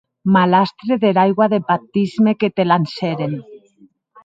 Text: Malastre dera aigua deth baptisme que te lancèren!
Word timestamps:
Malastre 0.35 0.97
dera 1.03 1.25
aigua 1.25 1.49
deth 1.51 1.67
baptisme 1.67 2.35
que 2.41 2.51
te 2.57 2.67
lancèren! 2.71 3.39